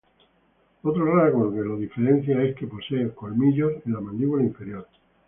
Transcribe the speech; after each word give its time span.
Otro 0.81 1.05
rasgo 1.15 1.53
que 1.53 1.59
lo 1.59 1.77
diferencia 1.77 2.41
es 2.41 2.55
que 2.55 2.65
posee 2.65 3.11
colmillos 3.13 3.73
en 3.85 3.93
la 3.93 4.01
mandíbula 4.01 4.41
inferior. 4.43 4.87